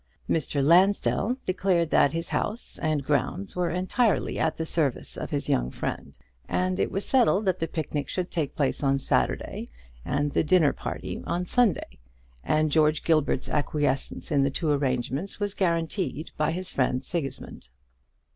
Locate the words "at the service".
4.39-5.15